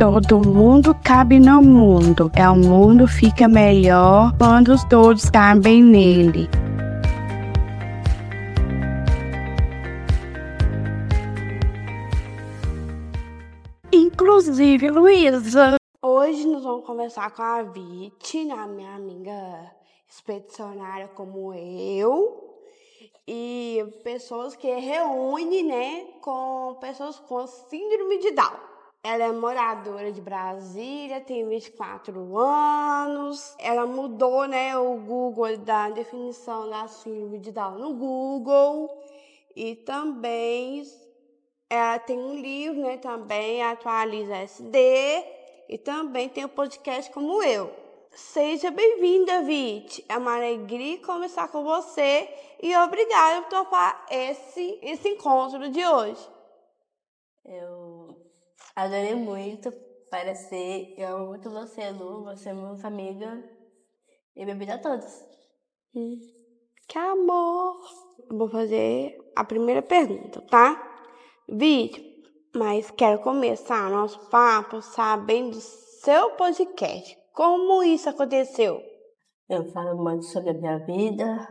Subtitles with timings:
[0.00, 2.32] Todo mundo cabe no mundo.
[2.34, 6.48] É o mundo fica melhor quando todos cabem nele.
[13.92, 15.76] Inclusive, Luísa.
[16.00, 19.70] Hoje nós vamos conversar com a Vit, a minha amiga
[20.08, 22.58] expedicionária como eu,
[23.28, 28.69] e pessoas que reúnem, né, com pessoas com síndrome de Down.
[29.02, 33.56] Ela é moradora de Brasília, tem 24 anos.
[33.58, 38.90] Ela mudou, né, o Google da definição da síndrome de Down no Google.
[39.56, 40.84] E também
[41.70, 45.24] ela tem um livro, né, também atualiza SD
[45.66, 47.74] e também tem um podcast como eu.
[48.10, 50.04] Seja bem-vinda, Vit.
[50.10, 52.28] É uma alegria conversar com você
[52.62, 56.28] e obrigada por topar esse, esse encontro de hoje.
[57.46, 57.79] Eu
[58.80, 59.70] Adorei muito
[60.10, 60.94] parecer.
[60.96, 62.24] Eu amo muito você, Lu.
[62.24, 63.44] Você é muito amiga.
[64.34, 65.22] E bebida a todos.
[65.94, 66.18] Hum.
[66.88, 67.78] Que amor!
[68.30, 70.82] Vou fazer a primeira pergunta, tá?
[71.46, 72.02] Vídeo,
[72.56, 77.18] mas quero começar nosso papo sabendo do seu podcast.
[77.34, 78.80] Como isso aconteceu?
[79.46, 81.48] Eu falo muito sobre a minha vida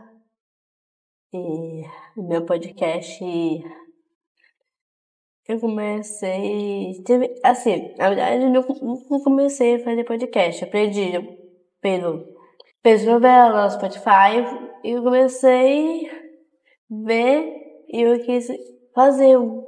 [1.32, 1.84] e
[2.16, 3.24] meu podcast
[5.48, 7.02] eu comecei.
[7.04, 10.64] Teve, assim, na verdade, eu não comecei a fazer podcast.
[10.64, 11.12] Aprendi
[11.80, 12.24] pelo,
[12.82, 14.44] pelas novelas, Spotify,
[14.84, 18.48] e eu comecei a ver e eu quis
[18.94, 19.66] fazer um.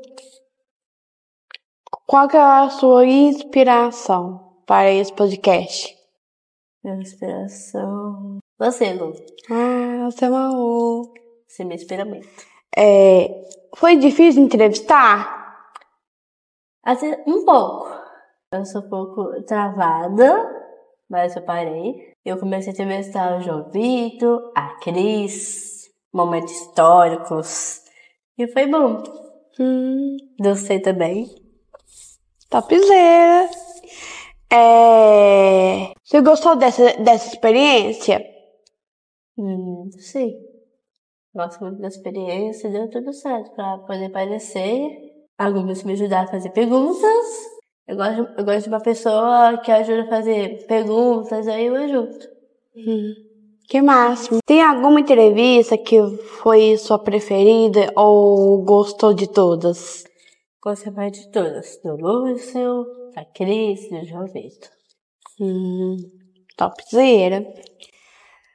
[2.07, 5.97] Qual que é a sua inspiração para esse podcast?
[6.85, 8.39] Minha inspiração.
[8.59, 9.13] Você, Lu.
[9.51, 10.51] Ah, você é uma
[11.49, 12.29] Você me inspira muito.
[12.77, 13.29] É,
[13.77, 15.42] foi difícil entrevistar?
[16.83, 17.89] Assim, um pouco.
[18.53, 20.51] Eu sou um pouco travada,
[21.09, 22.13] mas eu parei.
[22.25, 27.83] Eu comecei a entrevistar o João Vitor, a Cris, momentos históricos.
[28.37, 29.03] E foi bom.
[29.61, 30.17] Hum.
[30.41, 31.35] Gostei também.
[32.51, 33.49] Topzera.
[34.53, 35.93] É...
[36.03, 38.23] Você gostou dessa, dessa experiência?
[39.39, 40.35] Hum, sim.
[41.35, 45.12] Gosto muito da experiência, deu tudo certo para poder aparecer
[45.43, 47.27] Alguns me ajudaram a fazer perguntas.
[47.89, 52.17] Eu gosto, eu gosto de uma pessoa que ajuda a fazer perguntas, aí eu ajudo.
[52.77, 53.13] Hum,
[53.69, 54.39] que máximo.
[54.47, 56.01] Tem alguma entrevista que
[56.41, 60.05] foi sua preferida ou gostou de todas?
[60.63, 61.81] Gostei mais de todas.
[61.83, 64.71] Do Lúcio, da Cris do João Vitor.
[65.41, 65.97] Hum,
[66.57, 67.45] topzera.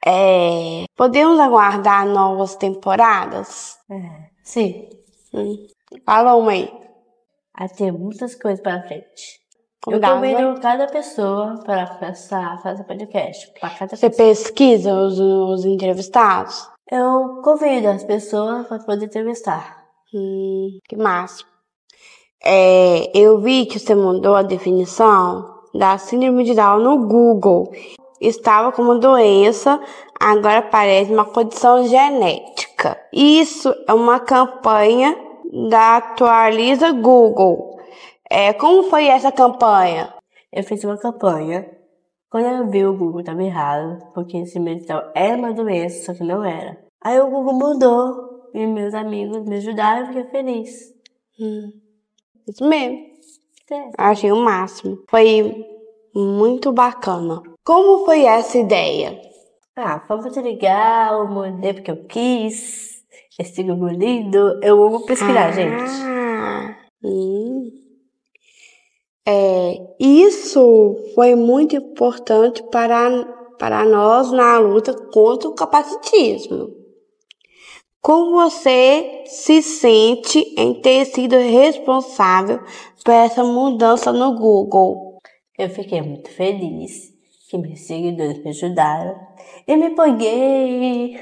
[0.06, 3.76] É, podemos aguardar novas temporadas?
[3.90, 4.88] É, sim.
[5.34, 5.66] Hum.
[6.04, 6.70] Fala uma aí.
[7.58, 9.40] Vai ter muitas coisas para frente.
[9.86, 11.86] Eu convido cada pessoa para
[12.62, 13.52] fazer podcast.
[13.60, 14.28] cada Você pessoa.
[14.28, 16.68] pesquisa os, os entrevistados?
[16.90, 19.84] Eu convido as pessoas para poder entrevistar.
[20.12, 21.44] Hum, que massa.
[22.44, 27.70] É, eu vi que você mandou a definição da síndrome de Down no Google.
[28.20, 29.80] Estava como doença,
[30.18, 33.00] agora parece uma condição genética.
[33.12, 35.27] Isso é uma campanha
[35.70, 37.78] da Atualiza Google.
[38.30, 40.12] É, como foi essa campanha?
[40.52, 41.68] Eu fiz uma campanha.
[42.30, 46.24] Quando eu vi o Google estava errado, porque esse mental era uma doença, só que
[46.24, 46.78] não era.
[47.02, 50.94] Aí o Google mudou e meus amigos me ajudaram e fiquei feliz.
[51.40, 51.72] Hum.
[52.46, 52.98] Isso mesmo.
[53.70, 53.90] É.
[53.96, 54.98] Achei o máximo.
[55.08, 55.64] Foi
[56.14, 57.42] muito bacana.
[57.64, 59.20] Como foi essa ideia?
[59.76, 62.97] Ah, foi muito legal, mudei porque eu quis
[63.38, 64.58] esse Google lindo.
[64.62, 65.90] Eu amo pesquisar, ah, gente.
[67.04, 67.70] Hum.
[69.26, 73.24] É, isso foi muito importante para,
[73.58, 76.76] para nós na luta contra o capacitismo.
[78.00, 82.60] Como você se sente em ter sido responsável
[83.04, 85.18] por essa mudança no Google?
[85.58, 87.12] Eu fiquei muito feliz
[87.50, 89.18] que meus seguidores me ajudaram.
[89.66, 91.18] Eu me empolguei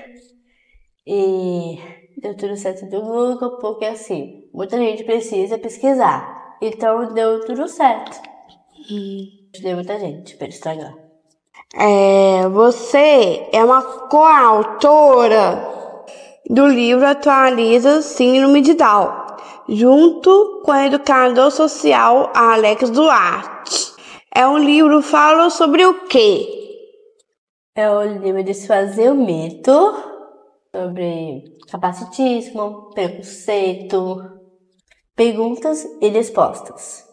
[1.07, 1.79] e
[2.17, 6.57] deu tudo certo do Google, porque assim, muita gente precisa pesquisar.
[6.61, 8.21] Então deu tudo certo.
[8.91, 9.27] Hum.
[9.63, 10.95] Deu muita gente para estragar.
[11.75, 15.75] É, você é uma coautora
[16.49, 19.11] do livro Atualiza Síndrome de Down,
[19.69, 23.95] junto com o educador social Alex Duarte.
[24.35, 26.49] É um livro fala sobre o quê?
[27.75, 30.16] É o livro Desfazer o Mito
[30.77, 34.23] sobre capacitismo, preconceito,
[35.15, 37.07] perguntas e respostas.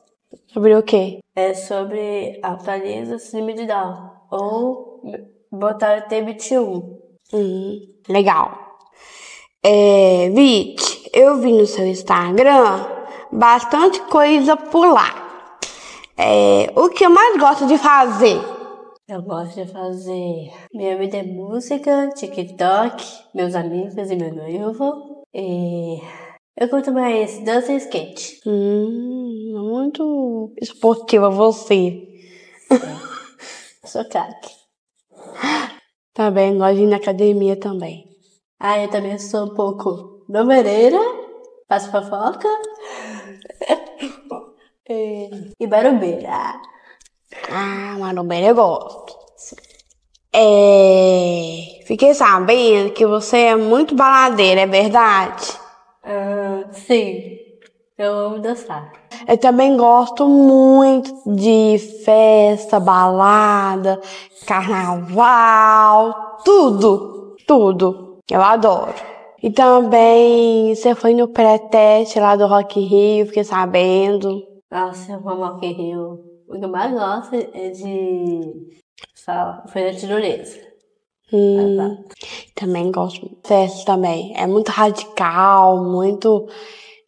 [0.48, 1.19] Sobre o quê?
[1.33, 4.12] É sobre atualiza síndrome de Down.
[4.30, 5.01] Ou
[5.50, 7.00] botar T21.
[7.33, 7.80] Hum,
[8.10, 8.77] legal.
[9.63, 12.86] É, Vit, eu vi no seu Instagram
[13.31, 15.21] bastante coisa por lá.
[16.18, 18.52] É, o que eu mais gosto de fazer?
[19.05, 20.50] Eu gosto de fazer.
[20.73, 23.03] Minha vida é música, TikTok,
[23.35, 25.25] meus amigos e meu noivo.
[25.33, 26.00] E
[26.55, 28.39] eu curto mais dança e skate.
[28.47, 32.01] Hum, muito esportiva você.
[33.83, 34.51] Sou craque.
[36.13, 38.07] Também gosto de ir na academia também.
[38.57, 40.97] Ah, eu também sou um pouco novereira,
[41.67, 42.47] faço fofoca.
[44.88, 46.61] e, e barulheira.
[47.50, 49.15] Ah, marombeira eu gosto.
[50.35, 55.53] É, fiquei sabendo que você é muito baladeira, é verdade?
[56.03, 57.38] Ah, sim,
[57.97, 58.91] eu amo dançar.
[59.27, 64.01] Eu também gosto muito de festa, balada,
[64.47, 68.18] carnaval, tudo, tudo.
[68.30, 68.95] Eu adoro.
[69.41, 74.41] E também você foi no pré-teste lá do Rock Rio, fiquei sabendo.
[74.71, 76.32] Nossa, eu amo Rock Rio.
[76.53, 78.69] O que eu mais gosto é de
[79.15, 80.55] só foi da tirolesa.
[81.33, 82.03] Hum,
[82.53, 84.33] também gosto festa também.
[84.38, 86.47] É muito radical, muito,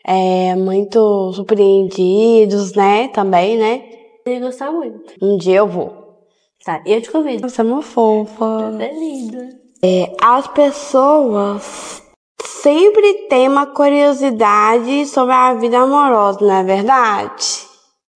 [0.03, 3.09] é, muito surpreendidos, né?
[3.09, 3.87] Também, né?
[4.25, 5.13] Eu gostar muito.
[5.21, 6.23] Um dia eu vou.
[6.65, 7.47] Tá, eu te convido.
[7.47, 8.71] Você é uma fofa.
[8.71, 9.49] Você é linda.
[9.83, 12.01] É, as pessoas
[12.41, 17.67] sempre têm uma curiosidade sobre a vida amorosa, não é verdade?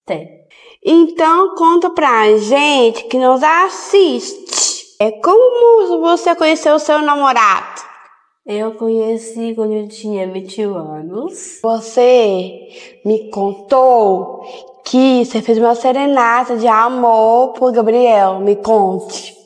[0.08, 0.39] Tem.
[0.84, 4.96] Então conta pra gente que nos assiste.
[5.02, 7.82] É como você conheceu o seu namorado?
[8.46, 11.60] Eu conheci quando eu tinha 21 anos.
[11.62, 12.70] Você
[13.06, 14.42] me contou
[14.86, 18.40] que você fez uma serenata de amor por Gabriel.
[18.40, 19.38] Me conte.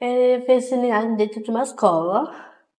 [0.00, 2.34] Ele fez serenata dentro de uma escola,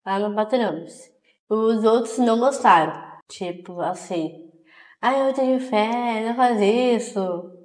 [0.05, 1.09] lá no Patrões.
[1.49, 3.01] Os outros não gostaram.
[3.29, 4.49] Tipo, assim.
[4.99, 7.62] Ah, eu tenho fé, não faz isso.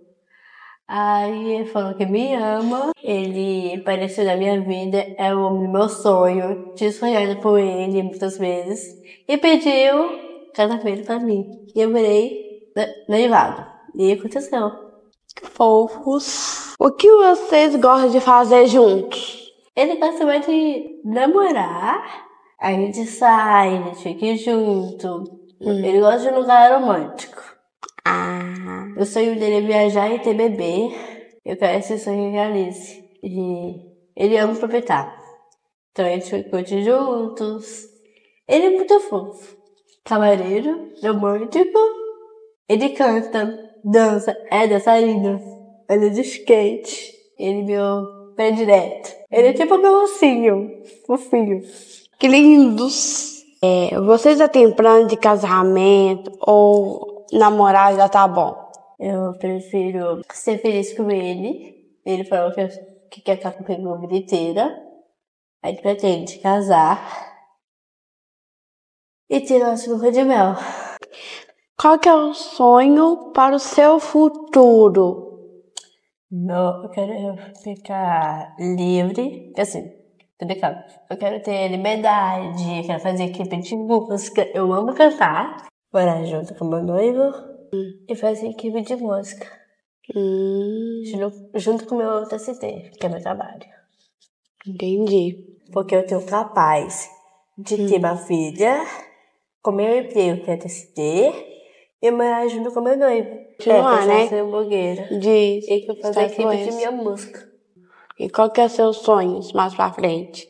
[0.89, 5.73] Aí ele falou que me ama, ele apareceu na minha vida, é o homem do
[5.73, 8.97] meu sonho, tinha sonhado por ele muitas vezes,
[9.29, 10.19] e pediu
[10.55, 11.67] casamento pra mim.
[11.75, 12.73] E eu virei
[13.07, 13.67] noivado.
[13.95, 14.73] E aconteceu.
[15.43, 16.75] Fofos.
[16.79, 19.53] O que vocês gostam de fazer juntos?
[19.77, 22.03] Ele gosta mais de namorar,
[22.59, 25.25] a gente sai, a gente fica junto.
[25.61, 27.48] Ele gosta de um lugar romântico.
[28.99, 30.91] O sonho dele é viajar e ter bebê.
[31.45, 33.01] Eu quero esse sonho realize.
[33.23, 33.77] E
[34.17, 35.17] ele ama aproveitar.
[35.93, 37.85] Então a gente curte juntos.
[38.49, 39.57] Ele é muito fofo.
[40.05, 41.79] Camareiro, romântico.
[42.69, 45.41] Ele canta, dança, é dançarino.
[45.89, 47.15] Anda de skate.
[47.39, 49.11] Ele é meu predileto.
[49.31, 51.63] Ele é tipo meu ossinho, fofinho.
[52.19, 53.45] que lindos.
[53.63, 58.68] É, vocês já têm plano de casamento ou namorar já tá bom?
[58.99, 61.99] Eu prefiro ser feliz com ele.
[62.05, 62.67] Ele falou que,
[63.11, 64.77] que quer ficar comigo a vida inteira.
[65.63, 66.99] A gente pretende casar.
[69.31, 70.55] E ter nosso lua de mel.
[71.81, 75.29] Qual que é o sonho para o seu futuro?
[76.31, 79.53] Não, eu quero ficar livre.
[79.57, 79.89] Assim,
[80.37, 80.79] tô brincando.
[81.09, 84.43] Eu quero ter liberdade, quero fazer equipe de música.
[84.53, 85.69] Eu amo cantar.
[85.93, 87.48] Morar junto com meu noivo.
[88.09, 89.47] E fazer equipe de música.
[90.15, 91.03] Hum,
[91.55, 93.67] Junto, com meu TCT, que é meu trabalho.
[94.67, 95.45] entendi.
[95.73, 97.11] Porque eu tenho capaz
[97.59, 98.85] de ter uma filha,
[99.63, 101.47] com meu emprego, que é TCT,
[102.01, 103.29] e morar junto com meu noivo.
[103.59, 104.29] Continuar, é, né?
[104.29, 105.19] Ser blogueira.
[105.19, 107.47] De E que eu fazer estar equipe de minha música.
[108.19, 110.49] E qual que é seus sonhos mais pra frente?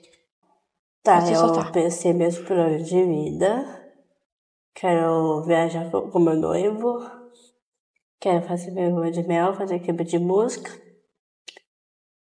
[1.02, 1.70] Tá, Você eu tá.
[1.70, 3.77] pensei meus planos de vida.
[4.80, 7.04] Quero viajar com meu noivo.
[8.20, 10.70] Quero fazer lua de mel, fazer equipe de música.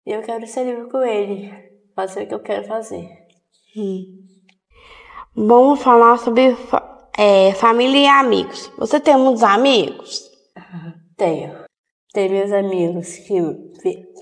[0.04, 1.54] E eu quero ser livre com ele.
[1.96, 3.08] Fazer o que eu quero fazer.
[5.36, 6.58] Vamos falar sobre
[7.20, 8.72] é, família e amigos.
[8.80, 10.28] Você tem muitos amigos?
[11.16, 11.66] Tenho.
[12.12, 13.42] Tem meus amigos que,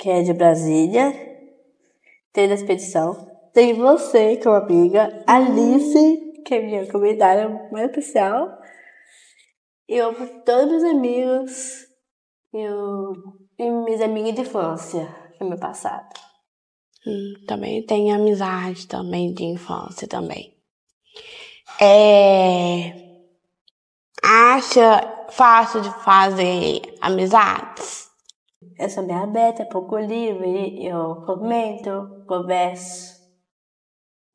[0.01, 1.13] que é de Brasília.
[2.33, 3.25] Tem da expedição.
[3.53, 5.23] Tem você, que é uma amiga.
[5.25, 8.57] Alice, que é minha convidada mais especial.
[9.85, 11.87] Eu amo todos meus amigos.
[12.53, 13.13] E, eu,
[13.59, 15.05] e minhas amigas de infância,
[15.37, 16.07] que é meu passado.
[17.05, 20.55] Hum, também tem amizade também de infância também.
[21.81, 22.93] É...
[24.23, 28.09] acha fácil de fazer amizades?
[28.79, 33.16] Eu sou bem aberta, pouco livre, eu comento, converso.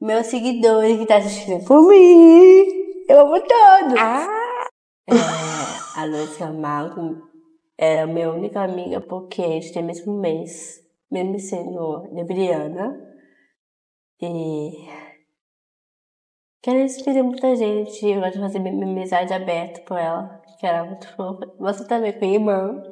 [0.03, 2.65] Meus seguidores que tá assistindo por mim,
[3.09, 4.01] eu amo todos.
[4.01, 4.67] Ah!
[5.09, 7.23] É, a Luiz Camargo
[7.79, 13.01] era minha única amiga porque a gente tem o mesmo mês, mesmo sendo libriana.
[14.21, 14.89] E
[16.61, 20.83] quero inspirar muita gente, eu gosto de fazer minha amizade aberta com ela, que era
[20.83, 21.47] muito fofa.
[21.61, 22.83] Você também com a irmã,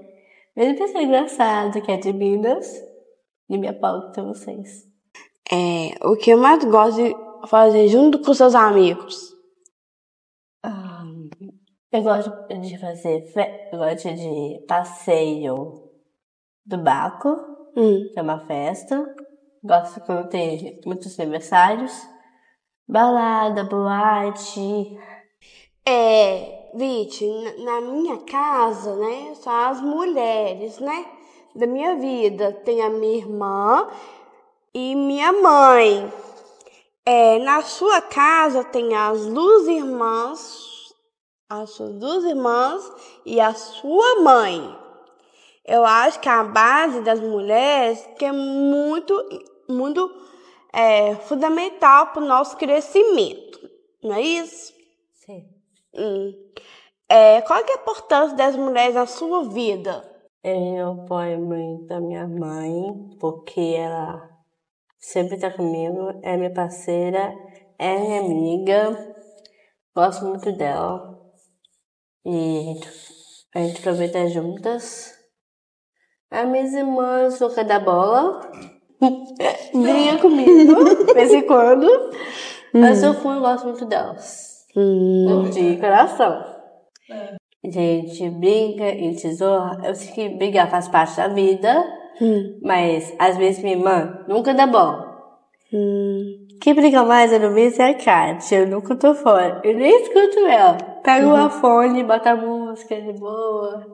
[0.56, 2.72] mesmo pessoa engraçado, que é de Minas,
[3.48, 4.89] e me apoio com vocês.
[5.52, 7.14] É, o que eu mais gosto de
[7.48, 9.34] fazer junto com seus amigos?
[10.62, 11.04] Ah,
[11.90, 12.30] eu gosto
[12.60, 13.24] de fazer,
[13.72, 15.90] eu gosto de passeio
[16.64, 17.36] do Baco,
[17.76, 18.08] Hum.
[18.12, 19.14] que é uma festa.
[19.62, 21.92] Gosto quando tem muitos aniversários.
[22.88, 24.98] Balada, boate.
[25.86, 27.26] É, Viti,
[27.64, 31.04] na minha casa, né, são as mulheres, né,
[31.54, 32.52] da minha vida.
[32.52, 33.88] Tem a minha irmã
[34.74, 36.12] e minha mãe.
[37.04, 40.92] É, na sua casa tem as duas irmãs,
[41.48, 42.92] as suas duas irmãs
[43.24, 44.78] e a sua mãe.
[45.64, 49.14] Eu acho que a base das mulheres que é muito,
[49.68, 50.10] muito
[50.72, 53.58] é, fundamental para o nosso crescimento,
[54.02, 54.72] não é isso?
[55.14, 55.48] Sim.
[55.94, 56.32] Hum.
[57.08, 60.08] É, qual é a importância das mulheres na sua vida?
[60.44, 64.29] Eu apoio muito a minha mãe, porque ela
[65.00, 67.34] sempre está comigo, é minha parceira,
[67.78, 69.14] é minha amiga,
[69.96, 71.18] gosto muito dela.
[72.24, 72.78] E
[73.54, 75.18] a gente aproveita juntas.
[76.30, 78.40] As minhas irmãs loucas da bola
[79.74, 81.88] briga comigo de vez em quando.
[82.72, 84.66] Mas eu fui, gosto muito delas.
[84.76, 85.50] Hum.
[85.50, 86.60] De coração.
[87.64, 91.84] Gente, briga e tesoura, eu sei que brigar faz parte da vida,
[92.20, 92.58] Hum.
[92.62, 95.08] mas às vezes minha irmã nunca dá bom.
[95.72, 96.46] Hum.
[96.60, 99.60] Quem briga mais eu não vejo é a Kátia, eu nunca tô fora.
[99.64, 100.76] Eu nem escuto ela.
[101.02, 101.46] Pega Uhum.
[101.46, 103.86] o fone, bota a música de boa,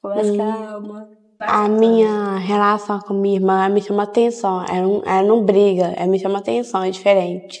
[0.00, 0.36] com mais Uhum.
[0.38, 1.08] calma.
[1.40, 4.64] A minha relação com minha irmã me chama atenção.
[4.64, 7.60] Ela não, ela não briga, ela me chama atenção, é diferente.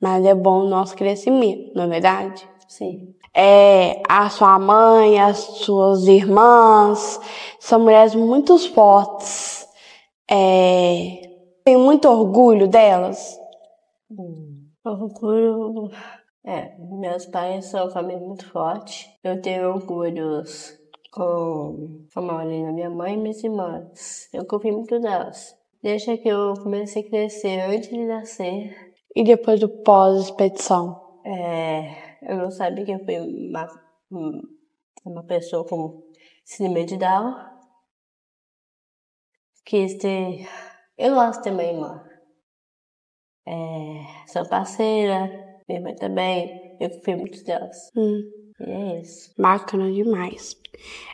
[0.00, 2.48] Mas é bom o nosso crescimento, não é verdade?
[2.72, 3.14] Sim.
[3.34, 7.20] É, a sua mãe, as suas irmãs,
[7.60, 9.68] são mulheres muito fortes.
[10.30, 11.20] É,
[11.62, 13.38] tem muito orgulho delas.
[14.82, 15.90] Orgulho.
[16.46, 19.06] É, meus pais são uma família muito forte.
[19.22, 20.72] Eu tenho orgulhos
[21.12, 24.28] com a maioria da minha mãe e minhas irmãs.
[24.32, 25.54] Eu confio muito nelas.
[25.82, 28.74] Desde que eu comecei a crescer antes de nascer,
[29.14, 31.02] E depois do pós-expedição?
[31.24, 33.66] é, eu não sabia que eu fui uma,
[34.10, 34.42] um-
[35.04, 36.02] uma pessoa com
[36.44, 37.34] síndrome de Down.
[39.64, 40.46] Quis ter.
[40.98, 42.04] Eu gosto de ter uma irmã.
[43.46, 45.26] É, sou parceira,
[45.68, 46.76] minha irmã também.
[46.80, 47.90] Eu confio muito delas.
[47.96, 48.22] Hum.
[48.60, 49.32] E é isso.
[49.38, 50.56] Bacana demais.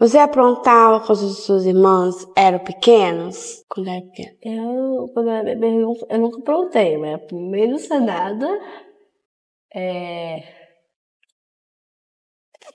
[0.00, 2.26] Você aprontava com as suas irmãs?
[2.36, 3.64] Eram pequenas?
[3.68, 4.36] Quando era pequena?
[4.42, 8.46] Eu, quando eu era bebê, eu nunca- aprontei, mas primeiro nada.
[9.74, 10.57] É...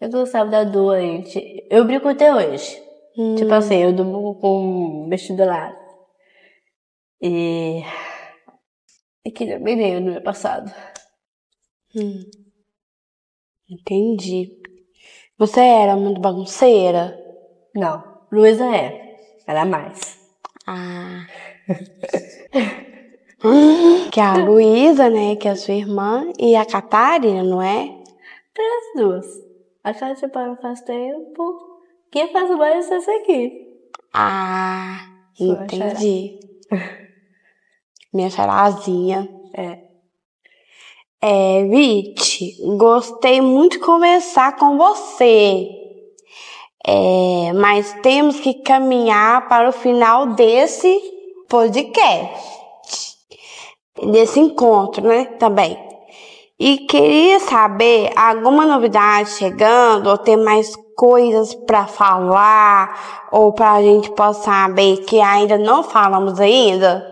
[0.02, 1.66] Eu gostava da doente.
[1.70, 2.82] Eu brinco até hoje.
[3.18, 3.36] Hum.
[3.36, 5.74] Tipo assim, eu durmo com um vestido lá.
[7.22, 7.84] E.
[9.26, 10.72] E que não me veio no meu passado.
[11.96, 12.24] Hum.
[13.70, 14.52] Entendi.
[15.38, 17.18] Você era muito bagunceira?
[17.76, 19.18] Não, Luísa é.
[19.48, 20.20] Era mais.
[20.68, 21.26] Ah.
[24.12, 25.36] que é a Luísa, né?
[25.36, 26.32] Que é a sua irmã.
[26.40, 27.88] E a Catarina, não é?
[28.54, 29.53] Tem as duas.
[29.84, 31.80] A Cátia para faz tempo.
[32.10, 33.68] Quem faz mais é essa aqui.
[34.14, 36.40] Ah, Sua entendi.
[38.14, 39.28] Minha charazinha.
[39.54, 39.80] É.
[41.22, 45.68] É, Viti, gostei muito de conversar com você.
[46.86, 51.00] É, mas temos que caminhar para o final desse
[51.50, 53.18] podcast.
[54.12, 55.26] Desse encontro, né?
[55.26, 55.93] Também.
[56.66, 63.82] E queria saber alguma novidade chegando, ou tem mais coisas para falar, ou para a
[63.82, 67.06] gente possa saber que ainda não falamos ainda?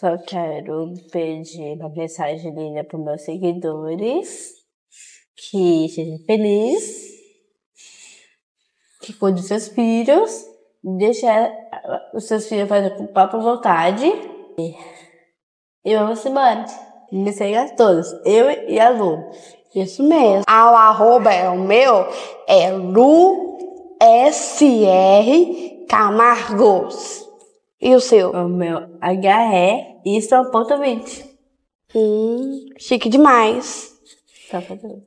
[0.00, 4.54] Só quero pedir uma mensagem linda para meus seguidores.
[5.36, 7.08] Que seja feliz.
[9.00, 10.44] Que cuide dos seus filhos.
[10.82, 11.24] Deixe
[12.14, 14.12] os seus filhos fazer com própria vontade.
[15.84, 16.64] E, e vamos embora.
[17.12, 19.18] Me siga todos, eu e a Lu.
[19.74, 20.44] Isso mesmo.
[20.46, 22.06] Ah, o arroba é o meu,
[22.46, 23.58] é Lu
[24.32, 27.28] SR Camargos.
[27.80, 28.30] E o seu?
[28.30, 30.20] O meu HE e
[30.52, 31.30] ponto 20.
[31.94, 33.92] Hum, chique demais.
[34.50, 35.02] Tá fazendo.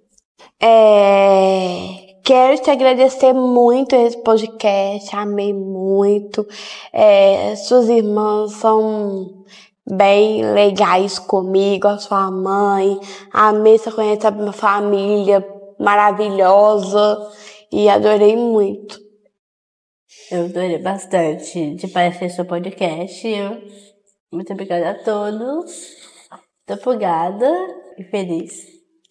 [0.60, 6.48] É, quero te agradecer muito esse podcast, amei muito.
[6.92, 9.44] É, suas irmãs são
[9.86, 13.00] bem legais comigo, a sua mãe,
[13.32, 15.46] amei você conhecer a minha família
[15.80, 17.32] maravilhosa
[17.72, 18.98] e adorei muito.
[20.32, 23.28] Eu adorei bastante de parecer seu podcast.
[24.32, 25.92] Muito obrigada a todos.
[26.66, 27.50] Tô empolgada
[27.98, 28.66] e feliz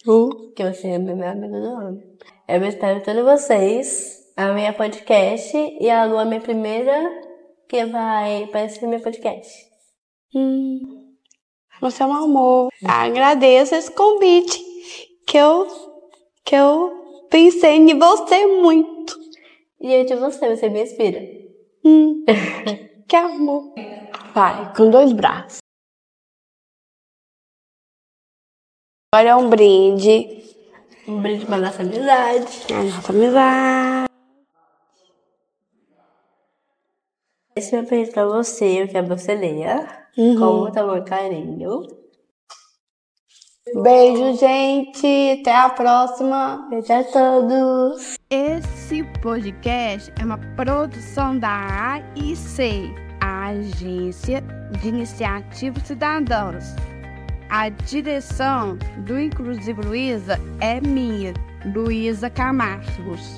[0.06, 0.52] Uh.
[0.56, 2.00] que você é meu amigo do ano.
[2.48, 4.20] Eu espero todos vocês.
[4.36, 6.98] A minha podcast e a Lu, a minha primeira,
[7.68, 9.71] que vai aparecer no meu podcast.
[10.34, 11.14] Hum,
[11.80, 12.70] você é um amor.
[12.84, 14.58] Agradeço esse convite
[15.26, 15.66] que eu
[16.44, 19.14] que eu pensei em você muito.
[19.80, 21.20] E eu de você, você me inspira.
[21.84, 22.24] Hum,
[23.06, 23.74] que amor.
[24.34, 25.58] Vai, com dois braços.
[29.14, 30.42] Agora é um brinde.
[31.06, 32.72] Um brinde pra nossa amizade.
[32.72, 34.12] A nossa amizade.
[37.54, 40.01] Esse é meu presente pra você, eu quero que você leia.
[40.16, 40.38] Uhum.
[40.38, 42.02] Com muito amor e carinho.
[43.82, 45.40] Beijo, gente.
[45.40, 46.66] Até a próxima.
[46.68, 48.18] Beijo a todos.
[48.28, 54.42] Esse podcast é uma produção da AIC, a Agência
[54.80, 56.74] de Iniciativas Cidadãs.
[57.48, 58.76] A direção
[59.06, 61.32] do Inclusive Luiza é minha,
[61.74, 63.36] Luísa Camargos.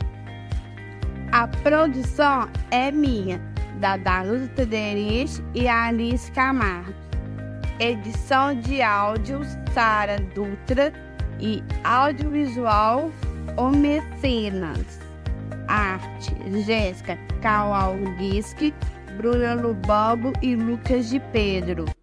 [1.32, 3.40] A produção é minha,
[3.80, 6.94] da Darusa Tederiche e Alice Camargo.
[7.78, 10.92] Edição de áudios, Sara Dutra
[11.40, 13.10] e audiovisual,
[13.56, 15.00] O Mecenas.
[15.68, 18.74] Arte, Jéssica Kawalgiski,
[19.16, 21.93] Bruna Lubobo e Lucas de Pedro.